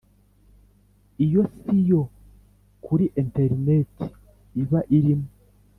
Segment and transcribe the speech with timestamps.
[1.25, 2.01] Iyo si yo
[2.85, 4.05] kuri interineti
[4.61, 5.27] iba irimo